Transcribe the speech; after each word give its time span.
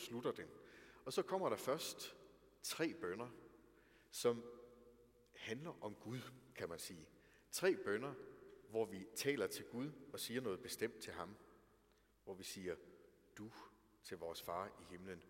slutter 0.00 0.32
den. 0.32 0.48
Og 1.04 1.12
så 1.12 1.22
kommer 1.22 1.48
der 1.48 1.56
først 1.56 2.16
tre 2.62 2.94
bønder, 2.94 3.28
som 4.10 4.44
handler 5.34 5.84
om 5.84 5.94
Gud, 5.94 6.20
kan 6.54 6.68
man 6.68 6.78
sige. 6.78 7.08
Tre 7.50 7.76
bønder, 7.76 8.14
hvor 8.70 8.84
vi 8.84 9.06
taler 9.16 9.46
til 9.46 9.64
Gud 9.64 9.90
og 10.12 10.20
siger 10.20 10.40
noget 10.40 10.60
bestemt 10.60 10.98
til 10.98 11.12
ham. 11.12 11.36
Hvor 12.24 12.34
vi 12.34 12.44
siger, 12.44 12.76
du 13.38 13.50
til 14.02 14.18
vores 14.18 14.42
far 14.42 14.66
i 14.66 14.84
himlen. 14.90 15.22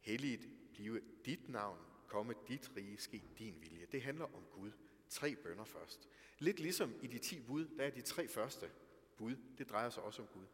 Helligt 0.00 0.48
blive 0.72 1.00
dit 1.24 1.48
navn, 1.48 1.78
komme 2.06 2.34
dit 2.48 2.76
rige, 2.76 2.98
ske 2.98 3.22
din 3.38 3.60
vilje. 3.60 3.86
Det 3.92 4.02
handler 4.02 4.24
om 4.24 4.46
Gud. 4.52 4.70
Tre 5.08 5.36
bønder 5.36 5.64
først. 5.64 6.08
Lidt 6.38 6.60
ligesom 6.60 6.94
i 7.02 7.06
de 7.06 7.18
ti 7.18 7.40
bud, 7.40 7.66
der 7.78 7.84
er 7.84 7.90
de 7.90 8.00
tre 8.00 8.28
første 8.28 8.70
bud. 9.16 9.36
Det 9.58 9.70
drejer 9.70 9.90
sig 9.90 10.02
også 10.02 10.22
om 10.22 10.28
Gud. 10.28 10.46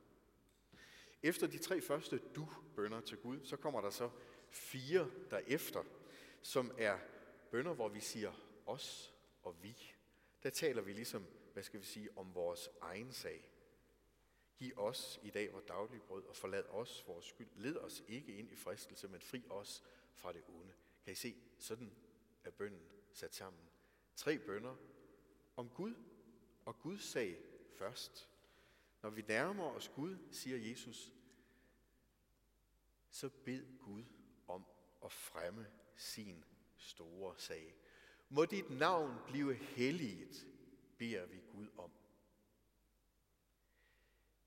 Efter 1.22 1.46
de 1.46 1.58
tre 1.58 1.80
første 1.80 2.18
du-bønder 2.18 3.00
til 3.00 3.18
Gud, 3.18 3.44
så 3.44 3.56
kommer 3.56 3.80
der 3.80 3.90
så 3.90 4.10
fire 4.50 5.10
derefter, 5.30 5.84
som 6.42 6.74
er 6.78 6.98
bønder, 7.50 7.74
hvor 7.74 7.88
vi 7.88 8.00
siger 8.00 8.32
os 8.66 9.14
og 9.42 9.62
vi. 9.62 9.94
Der 10.42 10.50
taler 10.50 10.82
vi 10.82 10.92
ligesom, 10.92 11.26
hvad 11.52 11.62
skal 11.62 11.80
vi 11.80 11.84
sige, 11.84 12.08
om 12.16 12.34
vores 12.34 12.68
egen 12.80 13.12
sag. 13.12 13.50
Giv 14.56 14.72
os 14.76 15.20
i 15.22 15.30
dag 15.30 15.52
vores 15.52 15.64
daglige 15.64 16.00
brød, 16.00 16.24
og 16.24 16.36
forlad 16.36 16.64
os 16.64 17.04
vores 17.06 17.24
skyld. 17.24 17.48
Led 17.54 17.76
os 17.76 18.02
ikke 18.08 18.36
ind 18.36 18.50
i 18.50 18.56
fristelse, 18.56 19.08
men 19.08 19.20
fri 19.20 19.44
os 19.50 19.82
fra 20.14 20.32
det 20.32 20.42
onde. 20.48 20.72
Kan 21.04 21.12
I 21.12 21.16
se, 21.16 21.36
sådan 21.58 21.92
er 22.44 22.50
bønden 22.50 22.82
sat 23.12 23.34
sammen. 23.34 23.62
Tre 24.16 24.38
bønder 24.38 24.76
om 25.56 25.68
Gud 25.68 25.94
og 26.64 26.78
Guds 26.78 27.02
sag 27.02 27.38
først. 27.76 28.28
Når 29.02 29.10
vi 29.10 29.22
nærmer 29.22 29.64
os 29.64 29.88
Gud, 29.88 30.16
siger 30.30 30.56
Jesus, 30.70 31.12
så 33.10 33.28
bed 33.44 33.78
Gud 33.78 34.04
om 34.46 34.66
at 35.04 35.12
fremme 35.12 35.66
sin 35.96 36.44
store 36.76 37.34
sag. 37.38 37.74
Må 38.28 38.44
dit 38.44 38.70
navn 38.70 39.18
blive 39.26 39.54
helliget, 39.54 40.46
beder 40.98 41.26
vi 41.26 41.40
Gud 41.52 41.68
om. 41.76 41.92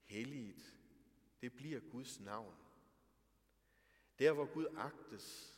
Helliget, 0.04 0.78
det 1.42 1.54
bliver 1.54 1.80
Guds 1.80 2.20
navn. 2.20 2.56
Der 4.20 4.32
hvor 4.34 4.54
Gud 4.54 4.66
agtes 4.78 5.58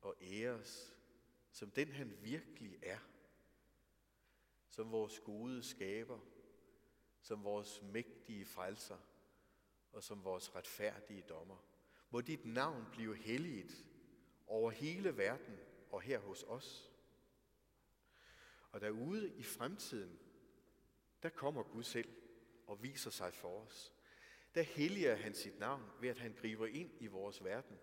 og 0.00 0.16
æres, 0.20 0.96
som 1.52 1.70
den 1.70 1.92
han 1.92 2.22
virkelig 2.22 2.78
er. 2.82 2.98
Som 4.68 4.92
vores 4.92 5.20
gode 5.20 5.62
skaber, 5.62 6.18
som 7.20 7.44
vores 7.44 7.82
mægtige 7.82 8.46
frelser 8.46 8.98
og 9.92 10.02
som 10.02 10.24
vores 10.24 10.54
retfærdige 10.54 11.22
dommer. 11.22 11.69
Må 12.10 12.20
dit 12.20 12.44
navn 12.44 12.86
blive 12.92 13.16
helliget 13.16 13.86
over 14.46 14.70
hele 14.70 15.16
verden 15.16 15.56
og 15.90 16.02
her 16.02 16.18
hos 16.18 16.42
os. 16.42 16.92
Og 18.72 18.80
derude 18.80 19.32
i 19.36 19.42
fremtiden, 19.42 20.18
der 21.22 21.28
kommer 21.28 21.62
Gud 21.62 21.82
selv 21.82 22.08
og 22.66 22.82
viser 22.82 23.10
sig 23.10 23.34
for 23.34 23.60
os. 23.60 23.92
Der 24.54 24.62
helliger 24.62 25.14
han 25.14 25.34
sit 25.34 25.58
navn 25.58 25.82
ved, 26.00 26.08
at 26.08 26.18
han 26.18 26.32
griber 26.32 26.66
ind 26.66 26.90
i 27.00 27.06
vores 27.06 27.44
verden 27.44 27.78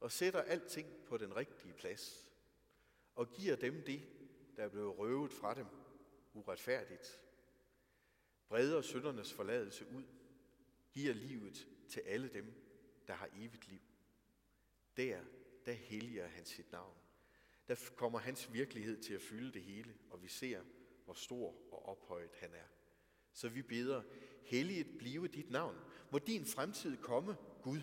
og 0.00 0.12
sætter 0.12 0.42
alting 0.42 0.88
på 1.06 1.16
den 1.16 1.36
rigtige 1.36 1.74
plads 1.74 2.28
og 3.14 3.32
giver 3.32 3.56
dem 3.56 3.82
det, 3.86 4.08
der 4.56 4.64
er 4.64 4.68
blevet 4.68 4.98
røvet 4.98 5.32
fra 5.32 5.54
dem 5.54 5.66
uretfærdigt. 6.34 7.20
Breder 8.48 8.80
syndernes 8.80 9.32
forladelse 9.32 9.86
ud, 9.88 10.04
giver 10.92 11.14
livet 11.14 11.66
til 11.88 12.00
alle 12.00 12.28
dem, 12.28 12.61
der 13.06 13.14
har 13.14 13.28
evigt 13.34 13.68
liv. 13.68 13.80
Der, 14.96 15.24
der 15.66 15.72
helliger 15.72 16.26
han 16.26 16.44
sit 16.44 16.72
navn. 16.72 16.96
Der 17.68 17.90
kommer 17.96 18.18
hans 18.18 18.52
virkelighed 18.52 19.02
til 19.02 19.14
at 19.14 19.22
fylde 19.22 19.52
det 19.52 19.62
hele, 19.62 19.94
og 20.10 20.22
vi 20.22 20.28
ser, 20.28 20.62
hvor 21.04 21.14
stor 21.14 21.72
og 21.72 21.88
ophøjet 21.88 22.30
han 22.34 22.54
er. 22.54 22.66
Så 23.32 23.48
vi 23.48 23.62
beder, 23.62 24.02
helliget 24.44 24.98
blive 24.98 25.28
dit 25.28 25.50
navn. 25.50 25.76
Må 26.10 26.18
din 26.18 26.46
fremtid 26.46 26.96
komme, 26.96 27.36
Gud. 27.62 27.80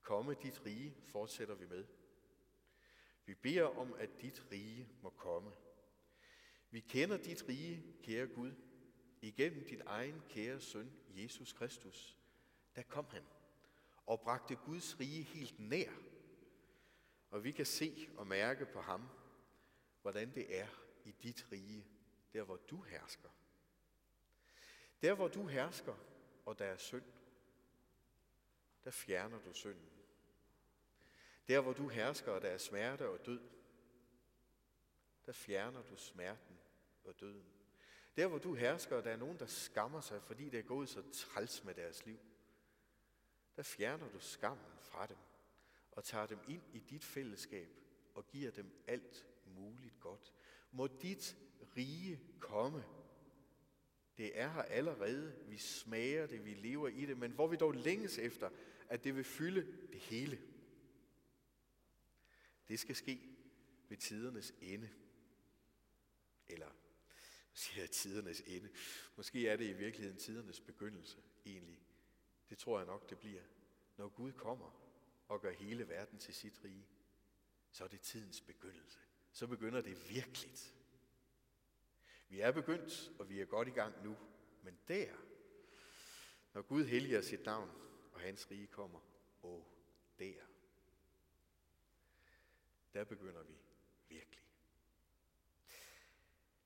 Komme 0.00 0.34
dit 0.42 0.66
rige, 0.66 0.96
fortsætter 1.06 1.54
vi 1.54 1.66
med. 1.66 1.84
Vi 3.24 3.34
beder 3.34 3.78
om, 3.78 3.94
at 3.94 4.10
dit 4.22 4.44
rige 4.52 4.88
må 5.02 5.10
komme. 5.10 5.50
Vi 6.70 6.80
kender 6.80 7.16
dit 7.16 7.48
rige, 7.48 7.84
kære 8.02 8.26
Gud, 8.26 8.52
igennem 9.22 9.64
dit 9.64 9.80
egen 9.86 10.22
kære 10.28 10.60
søn, 10.60 10.92
Jesus 11.08 11.52
Kristus. 11.52 12.17
Der 12.78 12.84
kom 12.84 13.06
han 13.10 13.24
og 14.06 14.20
bragte 14.20 14.56
Guds 14.56 15.00
rige 15.00 15.22
helt 15.22 15.60
nær. 15.60 15.92
Og 17.30 17.44
vi 17.44 17.52
kan 17.52 17.66
se 17.66 18.08
og 18.16 18.26
mærke 18.26 18.66
på 18.66 18.80
ham, 18.80 19.08
hvordan 20.02 20.34
det 20.34 20.58
er 20.58 20.68
i 21.04 21.12
dit 21.12 21.46
rige, 21.52 21.86
der 22.32 22.42
hvor 22.42 22.56
du 22.56 22.80
hersker. 22.82 23.28
Der 25.02 25.14
hvor 25.14 25.28
du 25.28 25.46
hersker, 25.46 25.94
og 26.46 26.58
der 26.58 26.64
er 26.64 26.76
synd, 26.76 27.04
der 28.84 28.90
fjerner 28.90 29.38
du 29.40 29.52
synden. 29.52 29.90
Der 31.48 31.60
hvor 31.60 31.72
du 31.72 31.88
hersker, 31.88 32.32
og 32.32 32.42
der 32.42 32.48
er 32.48 32.58
smerte 32.58 33.08
og 33.08 33.26
død, 33.26 33.40
der 35.26 35.32
fjerner 35.32 35.82
du 35.82 35.96
smerten 35.96 36.58
og 37.04 37.20
døden. 37.20 37.52
Der 38.16 38.26
hvor 38.26 38.38
du 38.38 38.54
hersker, 38.54 38.96
og 38.96 39.04
der 39.04 39.10
er 39.10 39.16
nogen, 39.16 39.38
der 39.38 39.46
skammer 39.46 40.00
sig, 40.00 40.22
fordi 40.22 40.48
det 40.48 40.58
er 40.58 40.64
gået 40.64 40.88
så 40.88 41.02
træls 41.12 41.64
med 41.64 41.74
deres 41.74 42.06
liv, 42.06 42.18
der 43.58 43.64
fjerner 43.64 44.08
du 44.08 44.20
skammen 44.20 44.78
fra 44.80 45.06
dem 45.06 45.16
og 45.92 46.04
tager 46.04 46.26
dem 46.26 46.38
ind 46.48 46.62
i 46.72 46.78
dit 46.78 47.04
fællesskab 47.04 47.68
og 48.14 48.26
giver 48.26 48.50
dem 48.50 48.84
alt 48.86 49.26
muligt 49.46 50.00
godt. 50.00 50.32
Må 50.70 50.86
dit 50.86 51.36
rige 51.76 52.20
komme. 52.40 52.84
Det 54.16 54.38
er 54.38 54.48
her 54.48 54.62
allerede. 54.62 55.36
Vi 55.48 55.58
smager 55.58 56.26
det, 56.26 56.44
vi 56.44 56.54
lever 56.54 56.88
i 56.88 57.06
det, 57.06 57.18
men 57.18 57.32
hvor 57.32 57.46
vi 57.46 57.56
dog 57.56 57.72
længes 57.72 58.18
efter, 58.18 58.50
at 58.88 59.04
det 59.04 59.16
vil 59.16 59.24
fylde 59.24 59.88
det 59.92 60.00
hele. 60.00 60.40
Det 62.68 62.80
skal 62.80 62.96
ske 62.96 63.20
ved 63.88 63.96
tidernes 63.96 64.54
ende. 64.60 64.90
Eller 66.48 66.70
siger 67.52 67.80
jeg 67.82 67.90
tidernes 67.90 68.42
ende. 68.46 68.68
Måske 69.16 69.48
er 69.48 69.56
det 69.56 69.64
i 69.64 69.72
virkeligheden 69.72 70.18
tidernes 70.18 70.60
begyndelse 70.60 71.22
egentlig. 71.46 71.87
Det 72.50 72.58
tror 72.58 72.78
jeg 72.78 72.86
nok, 72.86 73.10
det 73.10 73.18
bliver. 73.18 73.42
Når 73.96 74.08
Gud 74.08 74.32
kommer 74.32 74.70
og 75.28 75.40
gør 75.40 75.52
hele 75.52 75.88
verden 75.88 76.18
til 76.18 76.34
sit 76.34 76.64
rige, 76.64 76.88
så 77.70 77.84
er 77.84 77.88
det 77.88 78.00
tidens 78.00 78.40
begyndelse. 78.40 78.98
Så 79.32 79.46
begynder 79.46 79.80
det 79.80 80.10
virkeligt. 80.10 80.74
Vi 82.28 82.40
er 82.40 82.52
begyndt, 82.52 83.12
og 83.18 83.28
vi 83.28 83.40
er 83.40 83.44
godt 83.44 83.68
i 83.68 83.70
gang 83.70 84.04
nu. 84.04 84.16
Men 84.62 84.78
der, 84.88 85.16
når 86.52 86.62
Gud 86.62 86.84
helliger 86.84 87.20
sit 87.20 87.44
navn, 87.44 87.70
og 88.12 88.20
hans 88.20 88.50
rige 88.50 88.66
kommer, 88.66 89.00
åh, 89.42 89.62
der, 90.18 90.34
der 92.94 93.04
begynder 93.04 93.42
vi 93.42 93.54
virkelig. 94.08 94.44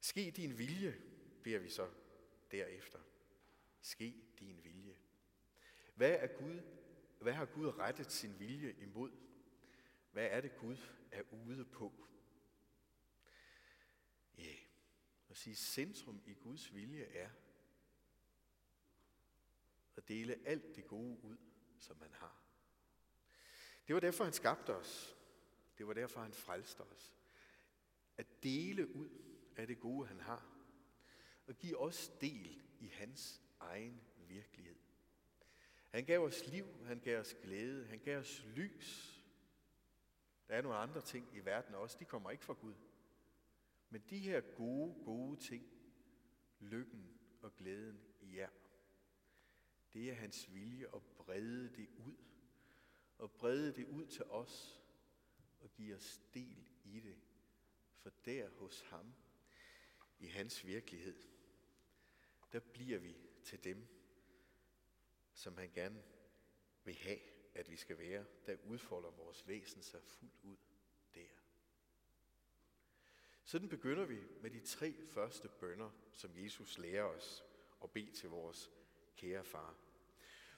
Ske 0.01 0.31
din 0.31 0.59
vilje, 0.59 1.03
beder 1.43 1.59
vi 1.59 1.69
så 1.69 1.91
derefter. 2.51 2.99
Ske 3.81 4.15
din 4.39 4.65
vilje. 4.65 4.97
Hvad 6.03 6.19
er 6.21 6.27
Gud? 6.27 6.61
Hvad 7.21 7.33
har 7.33 7.45
Gud 7.45 7.79
rettet 7.79 8.13
sin 8.13 8.39
vilje 8.39 8.73
imod? 8.73 9.11
Hvad 10.13 10.27
er 10.27 10.41
det 10.41 10.57
Gud 10.57 10.77
er 11.13 11.23
ude 11.47 11.65
på? 11.65 12.07
Ja, 14.39 14.43
yeah. 14.43 14.59
at 15.31 15.37
sige 15.37 15.57
centrum 15.57 16.23
i 16.27 16.35
Guds 16.35 16.75
vilje 16.75 17.05
er 17.05 17.31
at 19.97 20.09
dele 20.09 20.39
alt 20.45 20.77
det 20.77 20.87
gode 20.87 21.25
ud, 21.25 21.37
som 21.79 21.97
man 21.97 22.13
har. 22.13 22.43
Det 23.87 23.95
var 23.95 24.01
derfor, 24.01 24.25
han 24.25 24.33
skabte 24.33 24.75
os. 24.75 25.17
Det 25.79 25.87
var 25.87 25.93
derfor, 25.93 26.21
han 26.21 26.33
frelste 26.33 26.81
os. 26.81 27.15
At 28.17 28.43
dele 28.43 28.97
ud 28.97 29.11
af 29.57 29.67
det 29.67 29.81
gode, 29.81 30.07
han 30.07 30.21
har. 30.21 30.47
Og 31.47 31.55
give 31.55 31.79
os 31.79 32.09
del 32.21 32.63
i 32.81 32.87
hans 32.87 33.43
egen 33.61 34.01
virkelighed. 34.17 34.82
Han 35.93 36.05
gav 36.05 36.21
os 36.25 36.47
liv, 36.47 36.67
han 36.85 37.01
gav 37.01 37.21
os 37.21 37.35
glæde, 37.43 37.87
han 37.87 37.99
gav 37.99 38.19
os 38.19 38.45
lys. 38.47 39.19
Der 40.49 40.55
er 40.55 40.63
nogle 40.63 40.77
andre 40.79 41.01
ting 41.01 41.29
i 41.37 41.41
verden 41.41 41.75
også, 41.75 41.97
de 42.01 42.05
kommer 42.05 42.31
ikke 42.31 42.45
fra 42.45 42.55
Gud. 42.55 42.75
Men 43.91 44.03
de 44.11 44.19
her 44.19 44.41
gode, 44.41 44.95
gode 45.05 45.41
ting, 45.41 45.67
lykken 46.61 47.19
og 47.43 47.57
glæden 47.57 48.01
i 48.21 48.37
jer, 48.37 48.49
det 49.93 50.11
er 50.11 50.15
hans 50.15 50.55
vilje 50.55 50.87
at 50.95 51.03
brede 51.03 51.77
det 51.77 51.89
ud. 51.99 52.17
Og 53.19 53.33
brede 53.33 53.73
det 53.73 53.87
ud 53.87 54.07
til 54.07 54.25
os 54.25 54.83
og 55.61 55.73
give 55.73 55.95
os 55.97 56.21
del 56.35 56.69
i 56.85 57.01
det. 57.01 57.17
For 57.99 58.11
der 58.25 58.49
hos 58.51 58.81
ham, 58.81 59.15
i 60.19 60.27
hans 60.27 60.67
virkelighed, 60.67 61.23
der 62.53 62.61
bliver 62.61 62.99
vi 62.99 63.17
til 63.45 63.65
dem, 63.65 64.02
som 65.35 65.57
han 65.57 65.71
gerne 65.75 66.03
vil 66.85 66.95
have, 66.95 67.19
at 67.55 67.71
vi 67.71 67.77
skal 67.77 67.99
være, 67.99 68.25
der 68.47 68.57
udfolder 68.65 69.11
vores 69.11 69.49
væsen 69.49 69.83
sig 69.83 70.03
fuldt 70.03 70.39
ud 70.43 70.57
der. 71.15 71.29
Sådan 73.45 73.69
begynder 73.69 74.05
vi 74.05 74.19
med 74.41 74.51
de 74.51 74.61
tre 74.61 74.95
første 75.07 75.49
bønder, 75.49 75.91
som 76.13 76.31
Jesus 76.37 76.79
lærer 76.79 77.05
os 77.05 77.45
at 77.85 77.91
bede 77.91 78.11
til 78.11 78.29
vores 78.29 78.71
kære 79.17 79.45
far. 79.45 79.77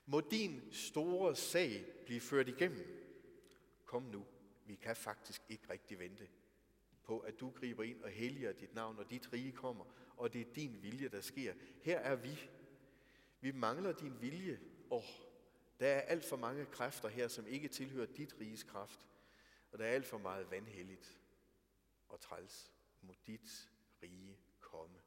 Må 0.06 0.20
din 0.20 0.72
store 0.72 1.36
sag 1.36 1.86
blive 2.04 2.20
ført 2.20 2.48
igennem. 2.48 2.86
Kom 3.84 4.02
nu, 4.02 4.26
vi 4.66 4.74
kan 4.74 4.96
faktisk 4.96 5.42
ikke 5.48 5.70
rigtig 5.70 5.98
vente 5.98 6.28
på, 7.02 7.18
at 7.18 7.40
du 7.40 7.50
griber 7.50 7.82
ind 7.82 8.02
og 8.02 8.10
helliger 8.10 8.52
dit 8.52 8.74
navn, 8.74 8.98
og 8.98 9.10
dit 9.10 9.32
rige 9.32 9.52
kommer, 9.52 9.84
og 10.16 10.32
det 10.32 10.40
er 10.40 10.52
din 10.54 10.82
vilje, 10.82 11.08
der 11.08 11.20
sker. 11.20 11.54
Her 11.82 11.98
er 11.98 12.16
vi. 12.16 12.50
Vi 13.44 13.52
mangler 13.52 13.92
din 13.92 14.20
vilje. 14.20 14.60
Åh, 14.90 14.98
oh, 14.98 15.04
der 15.80 15.88
er 15.88 16.00
alt 16.00 16.24
for 16.24 16.36
mange 16.36 16.66
kræfter 16.66 17.08
her, 17.08 17.28
som 17.28 17.46
ikke 17.46 17.68
tilhører 17.68 18.06
dit 18.06 18.36
riges 18.40 18.62
kraft. 18.62 19.06
Og 19.72 19.78
der 19.78 19.84
er 19.84 19.90
alt 19.90 20.06
for 20.06 20.18
meget 20.18 20.50
vanhelligt 20.50 21.20
og 22.08 22.20
træls. 22.20 22.72
Må 23.00 23.14
dit 23.26 23.70
rige 24.02 24.38
komme. 24.60 24.98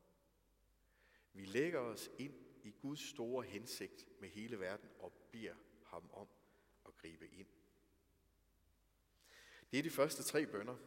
Vi 1.34 1.46
lægger 1.46 1.80
os 1.80 2.10
ind 2.18 2.34
i 2.64 2.72
Guds 2.72 3.10
store 3.10 3.44
hensigt 3.44 4.08
med 4.20 4.30
hele 4.30 4.60
verden 4.60 4.90
og 5.00 5.14
beder 5.32 5.56
ham 5.86 6.10
om 6.14 6.28
at 6.88 6.98
gribe 6.98 7.28
ind. 7.28 7.48
Det 9.72 9.80
er 9.80 9.84
de 9.84 9.90
første 9.90 10.24
tre 10.24 10.46
bønder. 10.46 10.78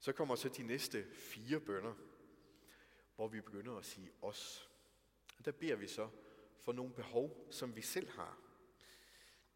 Så 0.00 0.12
kommer 0.12 0.36
så 0.36 0.48
de 0.48 0.62
næste 0.62 1.14
fire 1.14 1.60
bønder, 1.60 1.94
hvor 3.16 3.28
vi 3.28 3.40
begynder 3.40 3.76
at 3.76 3.84
sige 3.84 4.10
os. 4.22 4.70
Og 5.38 5.44
der 5.44 5.52
beder 5.52 5.76
vi 5.76 5.86
så 5.86 6.10
for 6.58 6.72
nogle 6.72 6.94
behov, 6.94 7.46
som 7.50 7.76
vi 7.76 7.82
selv 7.82 8.08
har. 8.08 8.38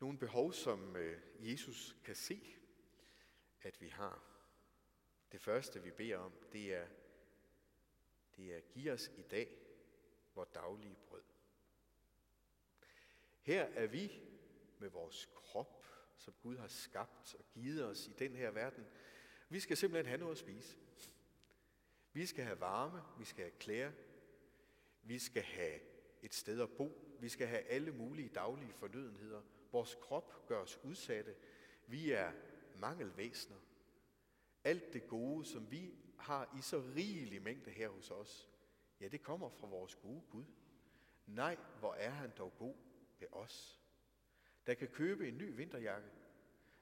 Nogle 0.01 0.19
behov, 0.19 0.53
som 0.53 0.97
øh, 0.97 1.21
Jesus 1.39 1.97
kan 2.05 2.15
se, 2.15 2.57
at 3.63 3.81
vi 3.81 3.89
har. 3.89 4.25
Det 5.33 5.41
første, 5.41 5.83
vi 5.83 5.91
beder 5.91 6.17
om, 6.17 6.33
det 6.53 6.75
er, 6.75 6.87
det 8.37 8.55
er 8.55 8.61
giv 8.61 8.93
os 8.93 9.11
i 9.17 9.23
dag 9.23 9.49
vores 10.35 10.49
daglige 10.55 10.97
brød. 11.07 11.23
Her 13.41 13.63
er 13.63 13.87
vi 13.87 14.21
med 14.79 14.89
vores 14.89 15.29
krop, 15.35 15.87
som 16.17 16.35
Gud 16.43 16.57
har 16.57 16.69
skabt 16.69 17.35
og 17.35 17.45
givet 17.51 17.85
os 17.85 18.07
i 18.09 18.13
den 18.13 18.37
her 18.37 18.51
verden. 18.51 18.87
Vi 19.49 19.61
skal 19.61 19.77
simpelthen 19.77 20.07
have 20.07 20.19
noget 20.19 20.33
at 20.33 20.39
spise. 20.39 20.77
Vi 22.13 22.27
skal 22.27 22.45
have 22.45 22.61
varme, 22.61 23.03
vi 23.19 23.25
skal 23.25 23.45
have 23.45 23.59
klæder, 23.59 23.93
vi 25.03 25.19
skal 25.19 25.43
have 25.43 25.81
et 26.23 26.35
sted 26.35 26.61
at 26.61 26.71
bo, 26.71 27.17
vi 27.21 27.29
skal 27.29 27.47
have 27.47 27.63
alle 27.63 27.93
mulige 27.93 28.29
daglige 28.29 28.73
fornødenheder. 28.73 29.43
Vores 29.73 29.95
krop 30.01 30.47
gør 30.47 30.59
os 30.59 30.81
udsatte. 30.85 31.35
Vi 31.87 32.11
er 32.11 32.33
mangelvæsener. 32.77 33.59
Alt 34.65 34.93
det 34.93 35.09
gode, 35.09 35.45
som 35.45 35.71
vi 35.71 35.95
har 36.19 36.55
i 36.59 36.63
så 36.63 36.83
rigelig 36.97 37.43
mængde 37.43 37.71
her 37.71 37.89
hos 37.89 38.11
os, 38.11 38.49
ja, 39.01 39.09
det 39.09 39.23
kommer 39.23 39.49
fra 39.49 39.67
vores 39.67 39.95
gode 39.95 40.23
Gud. 40.31 40.45
Nej, 41.27 41.57
hvor 41.79 41.95
er 41.95 42.11
han 42.11 42.33
dog 42.39 42.53
god 42.59 42.75
ved 43.19 43.29
os. 43.33 43.81
Der 44.67 44.75
kan 44.75 44.89
købe 44.89 45.29
en 45.29 45.39
ny 45.39 45.57
vinterjakke. 45.57 46.09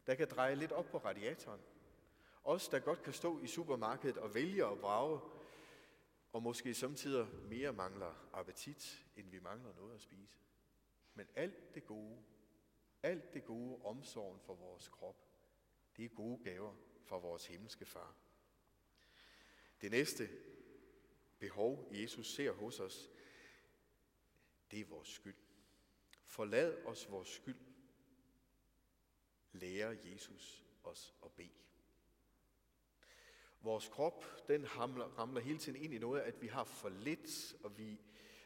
Der 0.07 0.15
kan 0.15 0.29
dreje 0.31 0.55
lidt 0.55 0.73
op 0.73 0.91
på 0.91 0.99
radiatoren. 0.99 1.61
Os, 2.45 2.69
der 2.69 2.79
godt 2.79 3.03
kan 3.03 3.13
stå 3.13 3.41
i 3.41 3.47
supermarkedet 3.47 4.17
og 4.17 4.35
vælge 4.35 4.67
og 4.67 4.79
brage, 4.79 5.21
og 6.33 6.43
måske 6.43 6.75
samtidig 6.75 7.27
mere 7.45 7.73
mangler 7.73 8.31
appetit, 8.33 9.07
end 9.17 9.31
vi 9.31 9.39
mangler 9.39 9.75
noget 9.75 9.95
at 9.95 10.01
spise. 10.01 10.39
Men 11.15 11.29
alt 11.35 11.75
det 11.75 11.87
gode, 11.87 12.23
alt 13.03 13.35
det 13.35 13.45
gode 13.45 13.85
omsorgen 13.85 14.41
for 14.41 14.55
vores 14.55 14.89
krop, 14.89 15.27
det 15.97 16.05
er 16.05 16.09
gode 16.09 16.45
gaver 16.45 16.75
fra 17.03 17.17
vores 17.17 17.47
himmelske 17.47 17.85
far. 17.85 18.17
Det 19.81 19.91
næste 19.91 20.29
behov, 21.39 21.89
Jesus 21.93 22.35
ser 22.35 22.53
hos 22.53 22.81
os, 22.81 23.11
det 24.71 24.81
er 24.81 24.85
vores 24.85 25.09
skyld. 25.09 25.37
Forlad 26.25 26.85
os 26.85 27.11
vores 27.11 27.29
skyld. 27.29 27.61
Lærer 29.53 29.97
Jesus 30.05 30.65
os 30.85 31.15
at 31.25 31.33
bede. 31.33 31.51
Vores 33.63 33.89
krop, 33.89 34.49
den 34.49 34.65
hamler, 34.65 35.05
ramler 35.05 35.41
hele 35.41 35.59
tiden 35.59 35.83
ind 35.83 35.95
i 35.95 35.99
noget, 35.99 36.21
at 36.21 36.43
vi 36.43 36.47
har 36.47 36.65
for 36.65 36.89
lidt, 36.89 37.57
og 37.65 37.79
vi 37.79 38.01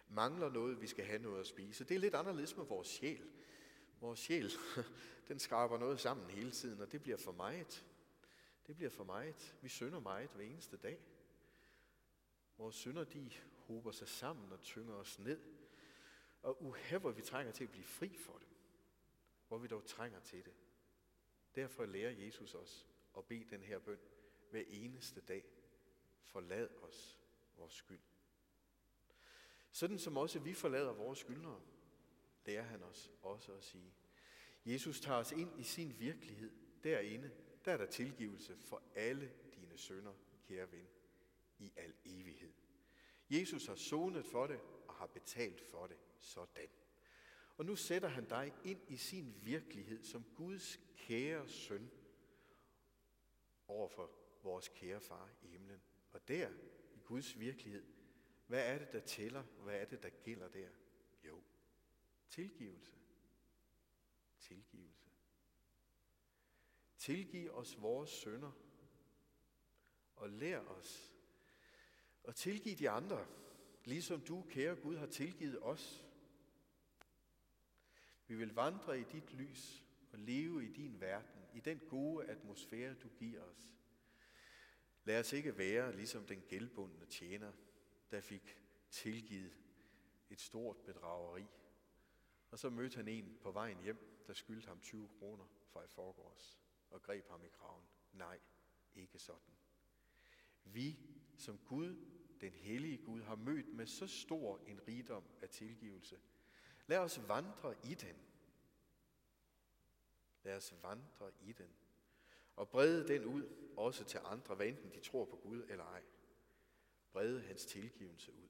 mangler 0.08 0.50
noget, 0.50 0.80
vi 0.80 0.86
skal 0.86 1.04
have 1.04 1.22
noget 1.22 1.40
at 1.40 1.46
spise. 1.46 1.84
Det 1.84 1.94
er 1.94 1.98
lidt 1.98 2.14
anderledes 2.14 2.56
med 2.56 2.64
vores 2.64 2.88
sjæl. 2.88 3.30
Vores 4.00 4.20
sjæl, 4.20 4.52
den 5.28 5.38
skraber 5.38 5.78
noget 5.78 6.00
sammen 6.00 6.30
hele 6.30 6.50
tiden, 6.50 6.80
og 6.80 6.92
det 6.92 7.02
bliver 7.02 7.16
for 7.16 7.32
meget. 7.32 7.84
Det 8.66 8.76
bliver 8.76 8.90
for 8.90 9.04
meget. 9.04 9.56
Vi 9.62 9.68
synder 9.68 10.00
meget 10.00 10.30
hver 10.30 10.44
eneste 10.44 10.76
dag. 10.76 10.98
Vores 12.58 12.76
synder, 12.76 13.04
de 13.04 13.30
hober 13.56 13.92
sig 13.92 14.08
sammen 14.08 14.52
og 14.52 14.60
tynger 14.60 14.94
os 14.94 15.18
ned. 15.18 15.40
Og 16.42 16.62
uha, 16.62 16.98
hvor 16.98 17.10
vi 17.10 17.22
trænger 17.22 17.52
til 17.52 17.64
at 17.64 17.70
blive 17.70 17.84
fri 17.84 18.16
for 18.16 18.38
det. 18.38 18.48
Hvor 19.48 19.58
vi 19.58 19.68
dog 19.68 19.84
trænger 19.86 20.20
til 20.20 20.44
det. 20.44 20.54
Derfor 21.54 21.86
lærer 21.86 22.10
Jesus 22.10 22.54
os 22.54 22.86
at 23.16 23.24
bede 23.24 23.44
den 23.50 23.62
her 23.62 23.78
bøn 23.78 23.98
hver 24.54 24.64
eneste 24.68 25.20
dag. 25.20 25.44
Forlad 26.22 26.68
os 26.82 27.20
vores 27.56 27.72
skyld. 27.72 28.00
Sådan 29.70 29.98
som 29.98 30.16
også 30.16 30.38
vi 30.38 30.54
forlader 30.54 30.92
vores 30.92 31.18
skyldnere, 31.18 31.60
lærer 32.46 32.62
han 32.62 32.82
os 32.82 33.12
også 33.22 33.52
at 33.52 33.64
sige. 33.64 33.94
Jesus 34.64 35.00
tager 35.00 35.18
os 35.18 35.32
ind 35.32 35.60
i 35.60 35.62
sin 35.62 35.98
virkelighed. 35.98 36.52
Derinde, 36.84 37.30
der 37.64 37.72
er 37.72 37.76
der 37.76 37.86
tilgivelse 37.86 38.56
for 38.56 38.82
alle 38.94 39.32
dine 39.54 39.78
sønder, 39.78 40.12
kære 40.48 40.72
ven, 40.72 40.88
i 41.58 41.72
al 41.76 41.94
evighed. 42.04 42.52
Jesus 43.30 43.66
har 43.66 43.74
sonet 43.74 44.26
for 44.26 44.46
det 44.46 44.60
og 44.88 44.94
har 44.94 45.06
betalt 45.06 45.60
for 45.60 45.86
det 45.86 45.96
sådan. 46.20 46.68
Og 47.56 47.64
nu 47.64 47.76
sætter 47.76 48.08
han 48.08 48.28
dig 48.28 48.52
ind 48.64 48.80
i 48.88 48.96
sin 48.96 49.34
virkelighed 49.42 50.02
som 50.02 50.24
Guds 50.34 50.80
kære 50.96 51.48
søn 51.48 51.90
overfor 53.68 54.23
vores 54.44 54.68
kære 54.68 55.00
far 55.00 55.30
i 55.42 55.46
himlen. 55.46 55.82
Og 56.10 56.28
der, 56.28 56.50
i 56.94 56.98
Guds 57.04 57.38
virkelighed, 57.38 57.84
hvad 58.46 58.74
er 58.74 58.78
det, 58.78 58.92
der 58.92 59.00
tæller? 59.00 59.42
Hvad 59.42 59.80
er 59.80 59.84
det, 59.84 60.02
der 60.02 60.10
gælder 60.10 60.48
der? 60.48 60.68
Jo, 61.24 61.42
tilgivelse. 62.28 62.92
Tilgivelse. 64.38 65.10
Tilgiv 66.98 67.54
os 67.54 67.82
vores 67.82 68.10
sønder, 68.10 68.52
og 70.16 70.30
lær 70.30 70.58
os 70.58 71.14
at 72.24 72.34
tilgive 72.34 72.76
de 72.76 72.90
andre, 72.90 73.26
ligesom 73.84 74.20
du, 74.20 74.46
kære 74.50 74.76
Gud, 74.76 74.96
har 74.96 75.06
tilgivet 75.06 75.62
os. 75.62 76.04
Vi 78.26 78.34
vil 78.34 78.54
vandre 78.54 79.00
i 79.00 79.04
dit 79.04 79.32
lys 79.32 79.84
og 80.12 80.18
leve 80.18 80.64
i 80.64 80.72
din 80.72 81.00
verden, 81.00 81.42
i 81.54 81.60
den 81.60 81.80
gode 81.88 82.26
atmosfære, 82.26 82.94
du 82.94 83.08
giver 83.08 83.42
os. 83.42 83.74
Lad 85.04 85.20
os 85.20 85.32
ikke 85.32 85.58
være 85.58 85.96
ligesom 85.96 86.26
den 86.26 86.40
gældbundne 86.40 87.06
tjener, 87.06 87.52
der 88.10 88.20
fik 88.20 88.58
tilgivet 88.90 89.56
et 90.30 90.40
stort 90.40 90.76
bedrageri. 90.76 91.46
Og 92.50 92.58
så 92.58 92.70
mødte 92.70 92.96
han 92.96 93.08
en 93.08 93.38
på 93.42 93.50
vejen 93.50 93.80
hjem, 93.80 94.24
der 94.26 94.32
skyldte 94.32 94.68
ham 94.68 94.80
20 94.80 95.08
kroner 95.18 95.44
fra 95.72 95.84
i 95.84 95.88
forgårs, 95.88 96.60
og 96.90 97.02
greb 97.02 97.28
ham 97.28 97.44
i 97.44 97.48
kraven. 97.48 97.84
Nej, 98.12 98.38
ikke 98.94 99.18
sådan. 99.18 99.54
Vi, 100.64 100.98
som 101.36 101.58
Gud, 101.58 101.96
den 102.40 102.52
hellige 102.52 102.98
Gud, 102.98 103.22
har 103.22 103.36
mødt 103.36 103.74
med 103.74 103.86
så 103.86 104.06
stor 104.06 104.60
en 104.66 104.88
rigdom 104.88 105.24
af 105.42 105.48
tilgivelse. 105.48 106.20
Lad 106.86 106.98
os 106.98 107.28
vandre 107.28 107.74
i 107.84 107.94
den. 107.94 108.16
Lad 110.42 110.56
os 110.56 110.74
vandre 110.82 111.32
i 111.40 111.52
den. 111.52 111.76
Og 112.56 112.68
brede 112.68 113.08
den 113.08 113.24
ud, 113.24 113.48
også 113.76 114.04
til 114.04 114.20
andre, 114.24 114.54
hvad 114.54 114.66
enten 114.66 114.90
de 114.90 115.00
tror 115.00 115.24
på 115.24 115.36
Gud 115.36 115.62
eller 115.68 115.84
ej. 115.84 116.02
Brede 117.12 117.40
hans 117.40 117.66
tilgivelse 117.66 118.32
ud. 118.32 118.48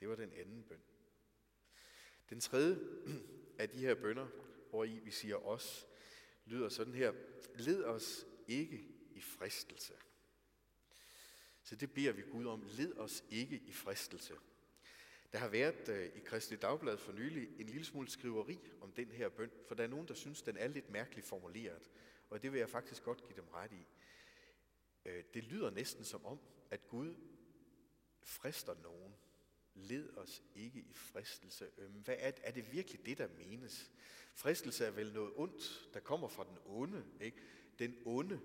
Det 0.00 0.08
var 0.08 0.16
den 0.16 0.32
anden 0.32 0.62
bøn. 0.62 0.82
Den 2.30 2.40
tredje 2.40 2.80
af 3.58 3.70
de 3.70 3.78
her 3.78 3.94
bønder, 3.94 4.28
hvor 4.70 4.84
i 4.84 4.98
vi 4.98 5.10
siger 5.10 5.36
os, 5.36 5.86
lyder 6.44 6.68
sådan 6.68 6.94
her. 6.94 7.12
Led 7.54 7.84
os 7.84 8.26
ikke 8.48 8.88
i 9.10 9.20
fristelse. 9.20 9.94
Så 11.62 11.76
det 11.76 11.94
beder 11.94 12.12
vi 12.12 12.22
Gud 12.22 12.46
om. 12.46 12.62
Led 12.62 12.96
os 12.96 13.24
ikke 13.30 13.62
i 13.66 13.72
fristelse. 13.72 14.34
Der 15.32 15.38
har 15.38 15.48
været 15.48 15.88
øh, 15.88 16.06
i 16.16 16.20
Kristelig 16.20 16.62
Dagblad 16.62 16.96
for 16.98 17.12
nylig 17.12 17.48
en 17.60 17.66
lille 17.66 17.84
smule 17.84 18.10
skriveri 18.10 18.58
om 18.80 18.92
den 18.92 19.10
her 19.10 19.28
bøn, 19.28 19.50
for 19.68 19.74
der 19.74 19.84
er 19.84 19.88
nogen, 19.88 20.08
der 20.08 20.14
synes, 20.14 20.42
den 20.42 20.56
er 20.56 20.68
lidt 20.68 20.90
mærkeligt 20.90 21.26
formuleret, 21.26 21.90
og 22.30 22.42
det 22.42 22.52
vil 22.52 22.58
jeg 22.58 22.70
faktisk 22.70 23.02
godt 23.02 23.22
give 23.24 23.36
dem 23.36 23.48
ret 23.48 23.72
i. 23.72 23.86
Uh, 25.04 25.24
det 25.34 25.44
lyder 25.44 25.70
næsten 25.70 26.04
som 26.04 26.26
om, 26.26 26.38
at 26.70 26.88
Gud 26.88 27.14
frister 28.22 28.74
nogen. 28.82 29.14
led 29.74 30.16
os 30.16 30.42
ikke 30.54 30.80
i 30.80 30.94
fristelse. 30.94 31.70
Øhm, 31.78 31.92
hvad 31.92 32.16
er, 32.18 32.32
er 32.42 32.50
det 32.50 32.72
virkelig 32.72 33.06
det, 33.06 33.18
der 33.18 33.28
menes? 33.28 33.90
Fristelse 34.34 34.84
er 34.84 34.90
vel 34.90 35.12
noget 35.12 35.32
ondt, 35.36 35.88
der 35.94 36.00
kommer 36.00 36.28
fra 36.28 36.44
den 36.44 36.58
onde. 36.66 37.04
Ikke? 37.20 37.36
Den 37.78 37.96
onde, 38.04 38.40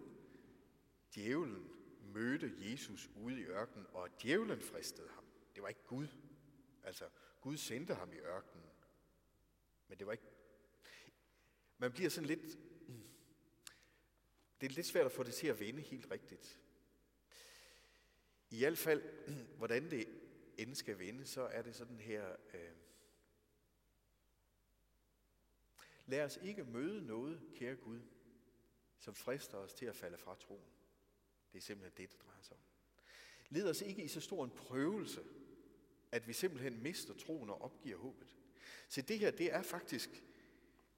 djævlen, 1.16 1.70
mødte 2.02 2.54
Jesus 2.58 3.10
ude 3.16 3.40
i 3.40 3.44
ørkenen, 3.44 3.88
og 3.94 4.10
djævlen 4.22 4.62
fristede 4.62 5.10
ham. 5.10 5.24
Det 5.56 5.64
var 5.64 5.70
ikke 5.70 5.86
Gud. 5.88 6.08
Altså, 6.84 7.10
Gud 7.42 7.58
sendte 7.58 7.96
ham 7.96 8.14
i 8.14 8.18
ørkenen. 8.18 8.70
Men 9.88 10.00
det 10.00 10.08
var 10.08 10.12
ikke... 10.12 10.24
Man 11.78 11.92
bliver 11.92 12.10
sådan 12.10 12.28
lidt... 12.28 12.58
Det 14.62 14.72
er 14.72 14.76
lidt 14.76 14.86
svært 14.86 15.06
at 15.06 15.12
få 15.12 15.24
det 15.24 15.34
til 15.34 15.48
at 15.48 15.60
vende 15.60 15.82
helt 15.82 16.12
rigtigt. 16.12 16.60
I 18.50 18.60
hvert 18.60 18.78
fald, 18.78 19.04
hvordan 19.58 19.92
det 19.92 20.22
end 20.58 20.76
skal 20.76 21.00
vende, 21.00 21.26
så 21.26 21.42
er 21.42 21.62
det 21.62 21.76
sådan 21.76 22.00
her... 22.00 22.36
Øh, 22.54 22.72
lad 26.06 26.26
os 26.26 26.40
ikke 26.42 26.64
møde 26.64 27.06
noget, 27.06 27.42
kære 27.56 27.76
Gud, 27.76 28.02
som 28.98 29.16
frister 29.16 29.58
os 29.58 29.74
til 29.74 29.86
at 29.86 29.96
falde 29.96 30.18
fra 30.18 30.36
troen. 30.36 30.72
Det 31.52 31.58
er 31.58 31.62
simpelthen 31.62 32.04
det, 32.04 32.12
det 32.12 32.22
drejer 32.22 32.42
sig 32.42 32.58
om. 32.58 32.64
Led 33.50 33.70
os 33.70 33.82
ikke 33.82 34.04
i 34.04 34.08
så 34.08 34.22
stor 34.22 34.44
en 34.44 34.52
prøvelse, 34.52 35.24
at 36.12 36.28
vi 36.28 36.34
simpelthen 36.34 36.84
mister 36.84 37.14
troen 37.14 37.50
og 37.50 37.62
opgiver 37.62 37.98
håbet. 37.98 38.36
Så 38.88 39.02
det 39.02 39.20
her, 39.20 39.32
det 39.32 39.54
er 39.54 39.62
faktisk 39.62 40.24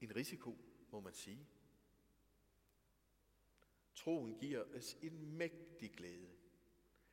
en 0.00 0.16
risiko, 0.16 0.58
må 0.90 1.00
man 1.00 1.14
sige. 1.14 1.48
Troen 3.94 4.38
giver 4.38 4.64
os 4.76 4.96
en 5.02 5.36
mægtig 5.36 5.92
glæde. 5.92 6.30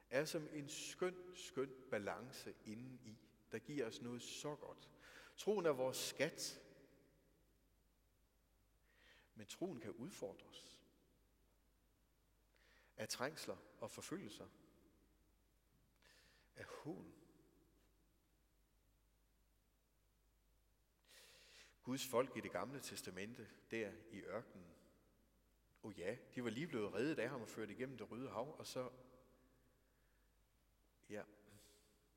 Er 0.09 0.25
som 0.25 0.49
en 0.53 0.69
skøn, 0.69 1.15
skøn 1.35 1.73
balance 1.91 2.53
inden 2.65 2.99
i, 3.03 3.17
der 3.51 3.59
giver 3.59 3.87
os 3.87 4.01
noget 4.01 4.21
så 4.21 4.55
godt. 4.55 4.89
Troen 5.37 5.65
er 5.65 5.71
vores 5.71 5.97
skat. 5.97 6.61
Men 9.35 9.47
troen 9.47 9.79
kan 9.79 9.91
udfordres 9.91 10.81
af 12.97 13.09
trængsler 13.09 13.57
og 13.79 13.91
forfølgelser, 13.91 14.47
af 16.55 16.65
hån. 16.65 17.20
Guds 21.91 22.07
folk 22.07 22.37
i 22.37 22.41
det 22.41 22.51
gamle 22.51 22.79
testamente, 22.79 23.49
der 23.71 23.91
i 24.11 24.21
ørkenen, 24.21 24.67
og 25.83 25.89
oh 25.89 25.99
ja, 25.99 26.17
de 26.35 26.43
var 26.43 26.49
lige 26.49 26.67
blevet 26.67 26.93
reddet 26.93 27.19
af 27.19 27.29
ham 27.29 27.41
og 27.41 27.49
ført 27.49 27.69
igennem 27.69 27.97
det 27.97 28.11
røde 28.11 28.29
hav, 28.29 28.59
og 28.59 28.67
så, 28.67 28.89
ja, 31.09 31.23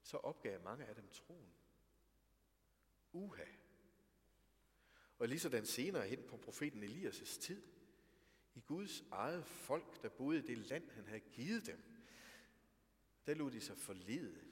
så 0.03 0.17
opgav 0.17 0.63
mange 0.63 0.85
af 0.85 0.95
dem 0.95 1.09
troen. 1.09 1.55
Uha. 3.13 3.45
Og 5.19 5.29
lige 5.29 5.41
sådan 5.41 5.67
senere 5.67 6.09
hen 6.09 6.23
på 6.29 6.37
profeten 6.37 6.83
Elias' 6.83 7.41
tid, 7.41 7.63
i 8.55 8.61
Guds 8.61 9.05
eget 9.11 9.47
folk, 9.47 10.03
der 10.03 10.09
boede 10.09 10.39
i 10.39 10.43
det 10.43 10.59
land, 10.59 10.91
han 10.91 11.07
havde 11.07 11.21
givet 11.21 11.67
dem, 11.67 11.83
der 13.27 13.35
lod 13.35 13.51
de 13.51 13.61
sig 13.61 13.79
forlede 13.79 14.45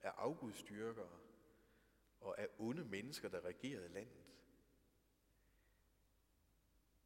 af 0.00 0.10
afgudstyrkere 0.10 1.18
og 2.20 2.40
af 2.40 2.48
onde 2.58 2.84
mennesker, 2.84 3.28
der 3.28 3.40
regerede 3.40 3.88
landet. 3.88 4.26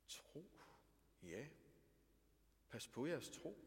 Tro. 0.09 0.51
Ja. 1.25 1.47
Pas 2.71 2.89
på 2.89 3.07
jeres 3.07 3.29
tro. 3.29 3.59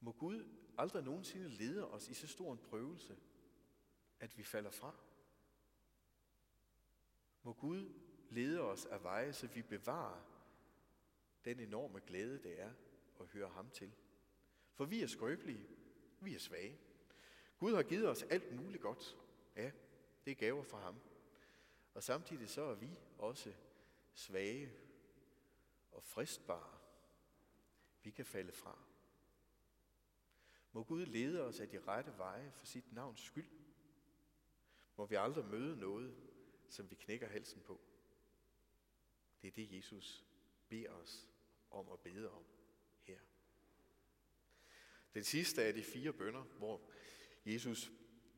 Må 0.00 0.12
Gud 0.12 0.48
aldrig 0.78 1.04
nogensinde 1.04 1.48
lede 1.48 1.90
os 1.90 2.08
i 2.08 2.14
så 2.14 2.26
stor 2.26 2.52
en 2.52 2.58
prøvelse, 2.58 3.16
at 4.20 4.38
vi 4.38 4.44
falder 4.44 4.70
fra. 4.70 4.94
Må 7.42 7.52
Gud 7.52 7.92
lede 8.30 8.60
os 8.60 8.86
af 8.86 9.02
veje, 9.02 9.32
så 9.32 9.46
vi 9.46 9.62
bevarer 9.62 10.20
den 11.44 11.60
enorme 11.60 12.00
glæde, 12.00 12.42
det 12.42 12.60
er 12.60 12.72
at 13.20 13.26
høre 13.26 13.48
ham 13.48 13.70
til. 13.70 13.92
For 14.74 14.84
vi 14.84 15.02
er 15.02 15.06
skrøbelige, 15.06 15.66
vi 16.20 16.34
er 16.34 16.38
svage. 16.38 16.78
Gud 17.58 17.74
har 17.74 17.82
givet 17.82 18.08
os 18.08 18.22
alt 18.22 18.56
muligt 18.56 18.82
godt. 18.82 19.16
Ja, 19.56 19.70
det 20.24 20.30
er 20.30 20.34
gaver 20.34 20.62
fra 20.62 20.80
ham. 20.80 21.00
Og 21.94 22.02
samtidig 22.02 22.48
så 22.48 22.62
er 22.62 22.74
vi 22.74 22.90
også 23.18 23.52
svage 24.14 24.72
og 25.92 26.02
fristbare. 26.02 26.78
Vi 28.02 28.10
kan 28.10 28.26
falde 28.26 28.52
fra. 28.52 28.78
Må 30.72 30.84
Gud 30.84 31.06
lede 31.06 31.42
os 31.42 31.60
af 31.60 31.68
de 31.68 31.80
rette 31.80 32.18
veje 32.18 32.52
for 32.52 32.66
sit 32.66 32.92
navns 32.92 33.20
skyld. 33.20 33.50
Må 34.96 35.06
vi 35.06 35.14
aldrig 35.14 35.44
møde 35.44 35.76
noget, 35.76 36.16
som 36.68 36.90
vi 36.90 36.94
knækker 36.94 37.28
halsen 37.28 37.62
på. 37.62 37.80
Det 39.42 39.48
er 39.48 39.52
det, 39.52 39.72
Jesus 39.72 40.24
beder 40.68 40.90
os 40.90 41.28
om 41.70 41.88
at 41.92 42.00
bede 42.00 42.30
om 42.30 42.44
her. 43.02 43.18
Den 45.14 45.24
sidste 45.24 45.62
af 45.62 45.74
de 45.74 45.82
fire 45.82 46.12
bønder, 46.12 46.42
hvor 46.42 46.90
Jesus 47.46 47.92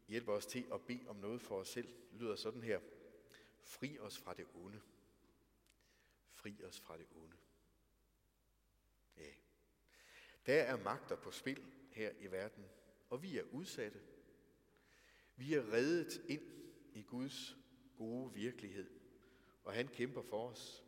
hjælper 0.09 0.33
os 0.33 0.47
til 0.47 0.67
at 0.73 0.83
bede 0.87 1.09
om 1.09 1.17
noget 1.17 1.41
for 1.41 1.59
os 1.59 1.69
selv, 1.69 1.95
lyder 2.13 2.37
sådan 2.37 2.63
her. 2.63 2.81
Fri 3.63 3.99
os 3.99 4.19
fra 4.19 4.35
det 4.35 4.47
onde. 4.55 4.81
Fri 6.41 6.65
os 6.65 6.81
fra 6.81 6.99
det 6.99 7.07
onde. 7.15 7.37
Ja. 9.17 9.33
Der 10.47 10.63
er 10.63 10.77
magter 10.77 11.17
på 11.17 11.31
spil 11.31 11.73
her 11.93 12.13
i 12.19 12.31
verden, 12.31 12.65
og 13.11 13.23
vi 13.23 13.39
er 13.39 13.43
udsatte. 13.43 14.03
Vi 15.37 15.55
er 15.55 15.73
reddet 15.73 16.23
ind 16.29 16.43
i 16.93 17.03
Guds 17.03 17.57
gode 17.97 18.35
virkelighed, 18.35 18.91
og 19.65 19.75
han 19.75 19.89
kæmper 19.89 20.23
for 20.23 20.49
os. 20.49 20.85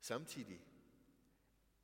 Samtidig 0.00 0.60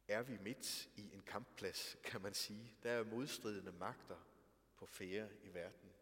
er 0.08 0.23
vi 0.23 0.38
midt 0.38 0.88
i 0.96 1.12
en 1.14 1.23
kampplads, 1.23 1.96
kan 2.04 2.23
man 2.23 2.35
sige. 2.35 2.76
Der 2.82 2.90
er 2.90 3.04
modstridende 3.04 3.73
magter 3.73 4.28
på 4.76 4.87
fære 4.87 5.28
i 5.42 5.54
verden. 5.54 5.92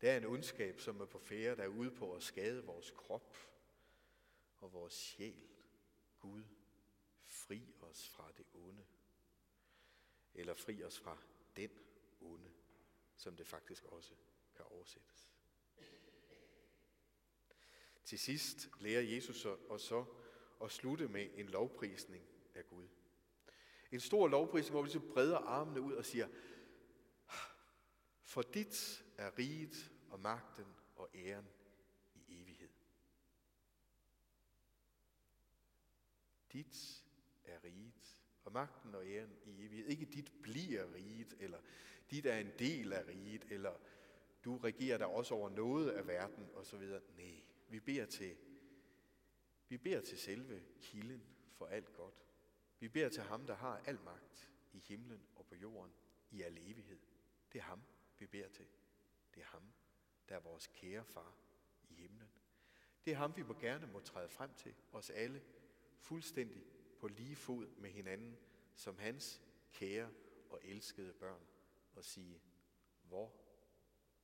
Der 0.00 0.12
er 0.12 0.16
en 0.16 0.24
ondskab, 0.24 0.80
som 0.80 1.00
er 1.00 1.06
på 1.06 1.18
fære, 1.18 1.56
der 1.56 1.62
er 1.62 1.68
ude 1.68 1.90
på 1.90 2.14
at 2.14 2.22
skade 2.22 2.64
vores 2.64 2.90
krop 2.90 3.53
og 4.64 4.72
vores 4.72 4.94
sjæl. 4.94 5.48
Gud, 6.20 6.42
fri 7.24 7.74
os 7.80 8.08
fra 8.08 8.32
det 8.36 8.46
onde. 8.54 8.86
Eller 10.34 10.54
fri 10.54 10.84
os 10.84 10.98
fra 10.98 11.18
den 11.56 11.70
onde, 12.20 12.50
som 13.16 13.36
det 13.36 13.46
faktisk 13.46 13.84
også 13.84 14.14
kan 14.56 14.64
oversættes. 14.64 15.30
Til 18.04 18.18
sidst 18.18 18.70
lærer 18.80 19.02
Jesus 19.02 19.44
os 19.44 19.82
så 19.82 20.04
at 20.62 20.70
slutte 20.70 21.08
med 21.08 21.30
en 21.34 21.48
lovprisning 21.48 22.26
af 22.54 22.66
Gud. 22.66 22.88
En 23.92 24.00
stor 24.00 24.28
lovprisning, 24.28 24.70
hvor 24.72 24.82
vi 24.82 24.90
så 24.90 25.00
breder 25.00 25.38
armene 25.38 25.80
ud 25.80 25.92
og 25.92 26.04
siger, 26.04 26.28
ah, 27.28 27.50
for 28.22 28.42
dit 28.42 29.04
er 29.16 29.38
riget 29.38 29.92
og 30.10 30.20
magten 30.20 30.66
og 30.96 31.10
æren 31.14 31.48
i 32.14 32.42
evighed. 32.42 32.70
Dit 36.54 37.04
er 37.44 37.64
riget 37.64 38.18
og 38.44 38.52
magten 38.52 38.94
og 38.94 39.06
æren 39.06 39.36
i 39.44 39.64
evighed. 39.64 39.86
Ikke 39.86 40.06
dit 40.06 40.32
bliver 40.42 40.94
riget, 40.94 41.34
eller 41.40 41.60
dit 42.10 42.26
er 42.26 42.38
en 42.38 42.52
del 42.58 42.92
af 42.92 43.06
riget, 43.06 43.44
eller 43.50 43.74
du 44.44 44.56
regerer 44.56 44.98
der 44.98 45.06
også 45.06 45.34
over 45.34 45.50
noget 45.50 45.90
af 45.90 46.06
verden, 46.06 46.50
osv. 46.54 46.80
Nej, 47.16 47.42
vi 47.68 47.80
beder 47.80 48.06
til, 48.06 48.36
vi 49.68 49.78
beder 49.78 50.00
til 50.00 50.18
selve 50.18 50.62
kilden 50.80 51.22
for 51.52 51.66
alt 51.66 51.92
godt. 51.92 52.14
Vi 52.78 52.88
beder 52.88 53.08
til 53.08 53.22
ham, 53.22 53.46
der 53.46 53.54
har 53.54 53.82
al 53.86 54.00
magt 54.00 54.50
i 54.72 54.78
himlen 54.78 55.26
og 55.34 55.46
på 55.46 55.54
jorden 55.54 55.92
i 56.30 56.42
al 56.42 56.58
evighed. 56.58 56.98
Det 57.52 57.58
er 57.58 57.62
ham, 57.62 57.82
vi 58.18 58.26
beder 58.26 58.48
til. 58.48 58.66
Det 59.34 59.40
er 59.40 59.46
ham, 59.46 59.72
der 60.28 60.36
er 60.36 60.40
vores 60.40 60.66
kære 60.66 61.04
far 61.04 61.36
i 61.88 61.94
himlen. 61.94 62.28
Det 63.04 63.12
er 63.12 63.16
ham, 63.16 63.36
vi 63.36 63.42
må 63.42 63.54
gerne 63.54 63.86
må 63.86 64.00
træde 64.00 64.28
frem 64.28 64.54
til, 64.54 64.74
os 64.92 65.10
alle, 65.10 65.42
fuldstændig 65.98 66.64
på 67.00 67.08
lige 67.08 67.36
fod 67.36 67.66
med 67.66 67.90
hinanden, 67.90 68.38
som 68.74 68.98
hans 68.98 69.42
kære 69.72 70.10
og 70.50 70.60
elskede 70.62 71.12
børn, 71.12 71.46
og 71.94 72.04
sige, 72.04 72.42
hvor 73.02 73.32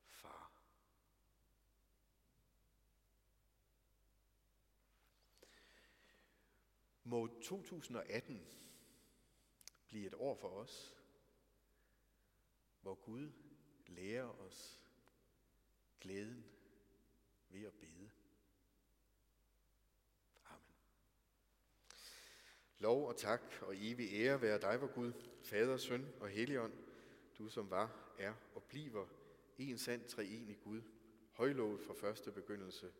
far. 0.09 0.51
Må 7.03 7.27
2018 7.41 8.47
blive 9.87 10.07
et 10.07 10.13
år 10.13 10.35
for 10.35 10.49
os, 10.49 10.97
hvor 12.81 12.95
Gud 12.95 13.31
lærer 13.87 14.39
os 14.39 14.81
glæden 15.99 16.45
ved 17.49 17.63
at 17.65 17.73
bede. 17.73 18.11
Amen. 20.45 20.75
Lov 22.81 23.07
og 23.07 23.17
tak 23.17 23.41
og 23.61 23.75
evig 23.77 24.09
ære 24.13 24.41
være 24.41 24.61
dig, 24.61 24.81
vor 24.81 24.87
Gud, 24.87 25.11
Fader, 25.43 25.77
Søn 25.77 26.07
og 26.19 26.29
Helligånd, 26.29 26.73
du 27.37 27.49
som 27.49 27.69
var, 27.69 28.13
er 28.17 28.33
og 28.55 28.63
bliver 28.63 29.05
en 29.57 29.77
sand 29.77 30.07
treenig 30.07 30.59
Gud, 30.63 30.81
højlovet 31.31 31.81
fra 31.81 31.93
første 31.93 32.31
begyndelse, 32.31 32.91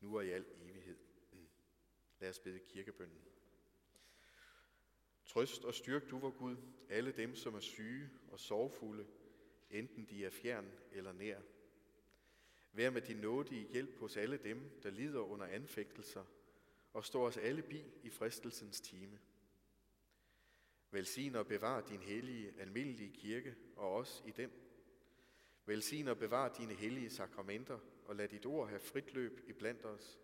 nu 0.00 0.16
og 0.16 0.26
i 0.26 0.30
al 0.30 0.44
evighed. 0.62 0.96
Lad 2.20 2.28
os 2.28 2.38
bede 2.38 2.58
kirkebønnen. 2.58 3.18
Trøst 5.26 5.64
og 5.64 5.74
styrk 5.74 6.10
du, 6.10 6.18
vor 6.18 6.30
Gud, 6.30 6.56
alle 6.88 7.12
dem, 7.12 7.34
som 7.34 7.54
er 7.54 7.60
syge 7.60 8.10
og 8.28 8.40
sorgfulde, 8.40 9.06
enten 9.70 10.06
de 10.10 10.24
er 10.24 10.30
fjern 10.30 10.72
eller 10.92 11.12
nær. 11.12 11.40
Vær 12.72 12.90
med 12.90 13.02
din 13.02 13.16
nådige 13.16 13.68
hjælp 13.72 13.98
hos 13.98 14.16
alle 14.16 14.36
dem, 14.36 14.80
der 14.82 14.90
lider 14.90 15.20
under 15.20 15.46
anfægtelser, 15.46 16.24
og 16.94 17.04
står 17.04 17.26
os 17.26 17.36
alle 17.36 17.62
bi 17.62 17.84
i 18.02 18.10
fristelsens 18.10 18.80
time. 18.80 19.18
Velsign 20.90 21.34
og 21.34 21.46
bevar 21.46 21.80
din 21.80 22.02
hellige, 22.02 22.54
almindelige 22.58 23.12
kirke 23.12 23.54
og 23.76 23.94
os 23.94 24.22
i 24.26 24.30
den. 24.30 24.50
Velsign 25.66 26.08
og 26.08 26.18
bevar 26.18 26.48
dine 26.48 26.74
hellige 26.74 27.10
sakramenter, 27.10 27.78
og 28.04 28.16
lad 28.16 28.28
dit 28.28 28.46
ord 28.46 28.68
have 28.68 28.80
frit 28.80 29.14
løb 29.14 29.40
i 29.46 29.52
blandt 29.52 29.84
os, 29.84 30.20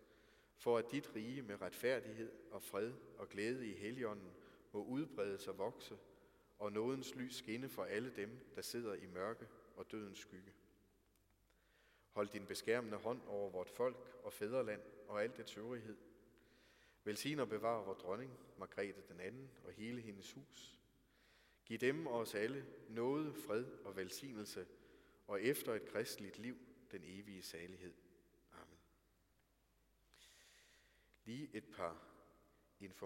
for 0.57 0.77
at 0.77 0.91
dit 0.91 1.15
rige 1.15 1.41
med 1.41 1.61
retfærdighed 1.61 2.31
og 2.51 2.63
fred 2.63 2.93
og 3.17 3.29
glæde 3.29 3.67
i 3.67 3.73
helligånden 3.73 4.31
må 4.71 4.83
udbredes 4.83 5.47
og 5.47 5.57
vokse, 5.57 5.97
og 6.59 6.71
nådens 6.71 7.15
lys 7.15 7.35
skinne 7.35 7.69
for 7.69 7.83
alle 7.83 8.13
dem, 8.15 8.51
der 8.55 8.61
sidder 8.61 8.93
i 8.93 9.05
mørke 9.05 9.47
og 9.75 9.91
dødens 9.91 10.19
skygge. 10.19 10.53
Hold 12.11 12.27
din 12.27 12.45
beskærmende 12.45 12.97
hånd 12.97 13.21
over 13.27 13.49
vort 13.49 13.69
folk 13.69 14.19
og 14.23 14.33
fædreland 14.33 14.81
og 15.07 15.23
alt 15.23 15.37
dets 15.37 15.57
øvrighed. 15.57 15.97
Velsign 17.03 17.39
og 17.39 17.49
bevar 17.49 17.83
vor 17.83 17.93
dronning, 17.93 18.39
Margrethe 18.57 19.01
den 19.09 19.19
anden 19.19 19.51
og 19.63 19.71
hele 19.71 20.01
hendes 20.01 20.31
hus. 20.31 20.79
Giv 21.65 21.77
dem 21.77 22.07
og 22.07 22.13
os 22.13 22.35
alle 22.35 22.65
noget, 22.89 23.35
fred 23.35 23.65
og 23.65 23.95
velsignelse, 23.95 24.67
og 25.27 25.41
efter 25.41 25.73
et 25.73 25.85
kristeligt 25.85 26.39
liv 26.39 26.57
den 26.91 27.01
evige 27.03 27.41
salighed. 27.41 27.93
Amen. 28.51 28.79
Lige 31.25 31.49
et 31.53 31.65
par 31.75 32.03
informationer. 32.79 32.97